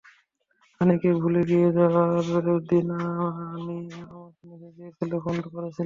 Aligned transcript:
আনিকে 0.81 1.09
তুলে 1.21 1.41
নিয়ে 1.49 1.69
যাওয়ার 1.77 2.47
দিনে 2.69 2.97
আনি 3.49 3.77
আমাকে 4.05 4.41
মেসেজ 4.49 4.71
দিয়েছিল, 4.77 5.11
ফোন 5.23 5.35
করেছিল। 5.45 5.79